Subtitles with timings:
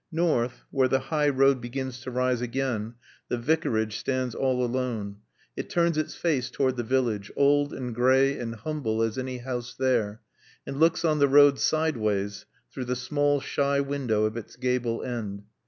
[0.11, 2.95] North, where the high road begins to rise again,
[3.29, 5.17] the Vicarage stands all alone.
[5.55, 9.75] It turns its face toward the village, old and gray and humble as any house
[9.75, 10.21] there,
[10.65, 15.43] and looks on the road sideways, through the small shy window of its gable end.